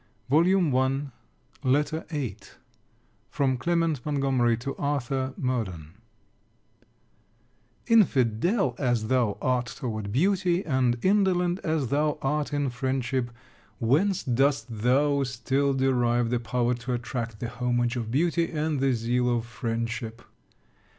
CAROLINE 0.31 0.65
ASHBURN 0.71 1.11
LETTER 1.63 2.05
VIII 2.09 2.37
FROM 3.29 3.55
CLEMENT 3.55 4.03
MONTGOMERY 4.03 4.57
TO 4.57 4.75
ARTHUR 4.77 5.35
MURDEN 5.37 5.93
Infidel 7.85 8.73
as 8.79 9.09
thou 9.09 9.37
art 9.43 9.67
toward 9.67 10.11
beauty, 10.11 10.65
and 10.65 10.97
indolent 11.05 11.59
as 11.59 11.89
thou 11.89 12.17
art 12.23 12.51
in 12.51 12.71
friendship, 12.71 13.29
whence 13.77 14.23
dost 14.23 14.65
thou 14.71 15.21
still 15.21 15.71
derive 15.71 16.31
the 16.31 16.39
power 16.39 16.73
to 16.73 16.93
attract 16.93 17.39
the 17.39 17.49
homage 17.49 17.95
of 17.95 18.09
beauty, 18.09 18.51
and 18.51 18.79
the 18.79 18.93
zeal 18.93 19.29
of 19.29 19.45
friendship. 19.45 20.23